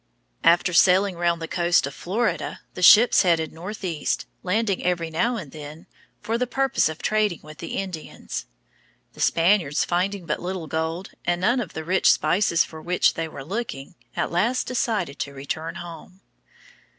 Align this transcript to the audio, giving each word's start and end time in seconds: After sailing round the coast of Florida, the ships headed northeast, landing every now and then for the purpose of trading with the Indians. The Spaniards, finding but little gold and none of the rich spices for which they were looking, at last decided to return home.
After 0.43 0.73
sailing 0.73 1.15
round 1.15 1.39
the 1.39 1.47
coast 1.47 1.85
of 1.85 1.93
Florida, 1.93 2.61
the 2.73 2.81
ships 2.81 3.21
headed 3.21 3.53
northeast, 3.53 4.25
landing 4.41 4.83
every 4.83 5.11
now 5.11 5.35
and 5.37 5.51
then 5.51 5.85
for 6.21 6.39
the 6.39 6.47
purpose 6.47 6.89
of 6.89 7.03
trading 7.03 7.39
with 7.43 7.59
the 7.59 7.77
Indians. 7.77 8.47
The 9.13 9.19
Spaniards, 9.21 9.85
finding 9.85 10.25
but 10.25 10.41
little 10.41 10.65
gold 10.65 11.11
and 11.23 11.39
none 11.39 11.59
of 11.59 11.73
the 11.73 11.83
rich 11.83 12.11
spices 12.11 12.63
for 12.63 12.81
which 12.81 13.13
they 13.13 13.27
were 13.27 13.45
looking, 13.45 13.93
at 14.15 14.31
last 14.31 14.65
decided 14.65 15.19
to 15.19 15.35
return 15.35 15.75
home. 15.75 16.21